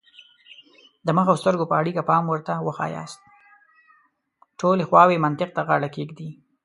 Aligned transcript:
ټولې 4.59 4.83
خواوې 4.89 5.17
منطق 5.23 5.49
ته 5.55 5.61
غاړه 5.67 5.89
کېږدي. 5.95 6.29